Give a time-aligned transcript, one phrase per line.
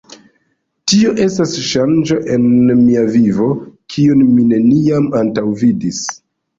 [0.91, 3.53] Tio estis ŝanĝo en mia vivo,
[3.95, 6.07] kiun mi neniam antaŭvidis.